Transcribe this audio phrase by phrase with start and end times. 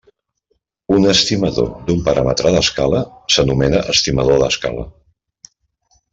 [0.99, 3.03] Un estimador d'un paràmetre d'escala
[3.35, 4.89] s'anomena estimador d'escala.